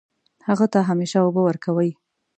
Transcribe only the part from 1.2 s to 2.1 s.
اوبه ورکوئ